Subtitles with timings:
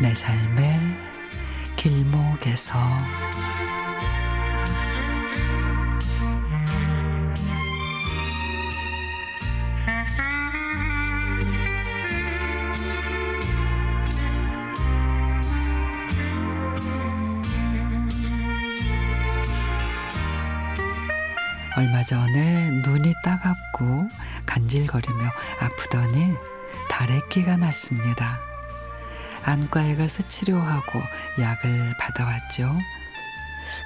[0.00, 0.78] 내 삶의
[1.76, 2.78] 길목에서
[21.76, 24.08] 얼마 전에 눈이 따갑고
[24.46, 25.30] 간질거리며
[25.60, 26.34] 아프더니
[26.88, 28.57] 다래끼가 났습니다.
[29.48, 31.00] 안과에 가서 치료하고
[31.40, 32.68] 약을 받아왔죠.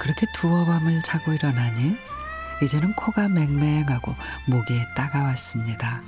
[0.00, 1.96] 그렇게 두어 밤을 자고 일어나니
[2.62, 4.14] 이제는 코가 맹맹하고
[4.46, 6.00] 목이 따가웠습니다.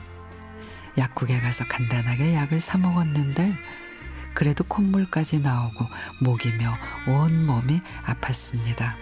[0.97, 3.57] 약국에 가서 간단하게 약을 사 먹었는데
[4.35, 5.85] 그래도 콧물까지 나오고
[6.21, 8.93] 목이며 온 몸이 아팠습니다.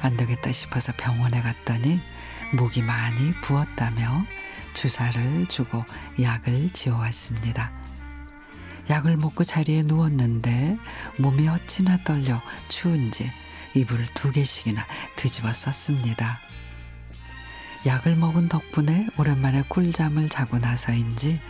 [0.00, 2.00] 안 되겠다 싶어서 병원에 갔더니
[2.54, 4.24] 목이 많이 부었다며
[4.72, 5.84] 주사를 주고
[6.18, 7.70] 약을 지어왔습니다.
[8.90, 10.76] 약을 먹고 자리에 누웠는데
[11.18, 13.30] 몸이 어찌나 떨려 추운지
[13.74, 16.40] 이불을 두 개씩이나 뒤집어 썼습니다.
[17.86, 21.40] 약을 먹은 덕분에 오랜만에 꿀잠을 자고 나서인지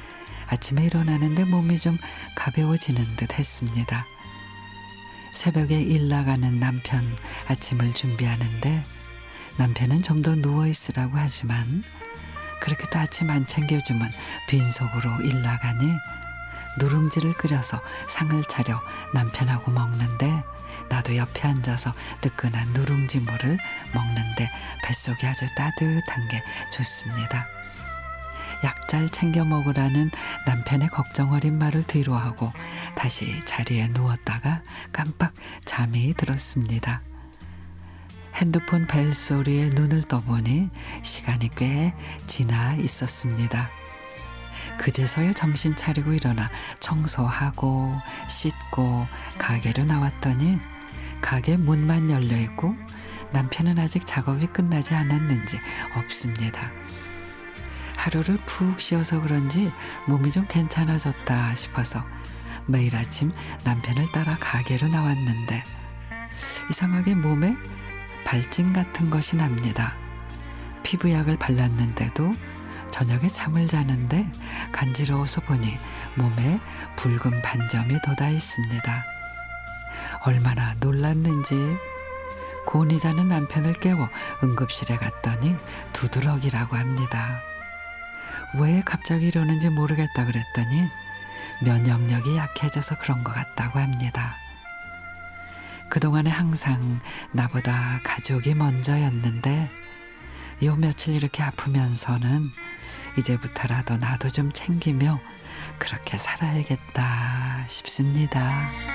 [0.49, 1.97] 아침에 일어나는데 몸이 좀
[2.37, 4.05] 가벼워지는 듯 했습니다.
[5.33, 7.17] 새벽에 일 나가는 남편
[7.49, 8.85] 아침을 준비하는데
[9.57, 11.83] 남편은 좀 더 누워 있으라고 하지만
[12.61, 14.11] 그렇게 또 아침 안 챙겨주면
[14.49, 15.91] 빈속으로 일 나가니
[16.79, 18.81] 누룽지를 끓여서 상을 차려
[19.15, 20.43] 남편하고 먹는데
[20.89, 23.59] 나도 옆에 앉아서 뜨끈한 누룽지 물을
[23.95, 24.51] 먹는데
[24.85, 27.47] 뱃속이 아주 따뜻한 게 좋습니다.
[28.63, 30.11] 약잘 챙겨 먹으라는
[30.47, 32.53] 남편의 걱정 어린 말을 뒤로 하고
[32.95, 34.63] 다시 자리에 누웠다가
[34.93, 35.33] 깜빡
[35.65, 37.01] 잠이 들었습니다.
[38.35, 40.71] 핸드폰 벨 소리에 눈을 떠보니
[41.03, 41.95] 시간이 꽤
[42.27, 43.71] 지나 있었습니다.
[44.81, 50.59] 그제서야 정신 차리고 일어나 청소하고 씻고 가게로 나왔더니
[51.21, 52.75] 가게 문만 열려 있고
[53.31, 55.61] 남편은 아직 작업이 끝나지 않았는지
[55.97, 56.71] 없습니다.
[57.95, 59.71] 하루를 푹 쉬어서 그런지
[60.07, 62.03] 몸이 좀 괜찮아졌다 싶어서
[62.67, 63.33] 매일 아침
[63.67, 65.63] 남편을 따라 가게로 나왔는데
[66.71, 67.55] 이상하게 몸에
[68.25, 69.95] 발진 같은 것이 납니다.
[70.85, 72.33] 피부약을 발랐는데도
[72.91, 74.27] 저녁에 잠을 자는데
[74.73, 75.79] 간지러워서 보니
[76.17, 76.61] 몸에
[76.97, 79.05] 붉은 반점이 돋아 있습니다.
[80.25, 81.55] 얼마나 놀랐는지
[82.67, 84.09] 곤히 자는 남편을 깨워
[84.43, 85.57] 응급실에 갔더니
[85.93, 87.41] 두드러기라고 합니다.
[88.59, 90.89] 왜 갑자기 이러는지 모르겠다 그랬더니
[91.63, 94.37] 면역력이 약해져서 그런 것 같다고 합니다.
[95.89, 97.01] 그동안에 항상
[97.33, 99.69] 나보다 가족이 먼저였는데
[100.63, 102.45] 요 며칠 이렇게 아프면서는
[103.19, 105.21] 이제부터라도 나도 좀 챙기며
[105.79, 108.90] 그렇게 살아야겠다 싶습니다.